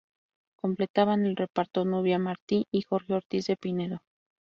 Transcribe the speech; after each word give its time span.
Completaban 0.59 1.27
el 1.27 1.35
reparto 1.35 1.85
Nubia 1.85 2.17
Martí 2.17 2.65
y 2.71 2.81
Jorge 2.81 3.13
Ortiz 3.13 3.45
de 3.45 3.55
Pinedo. 3.55 4.01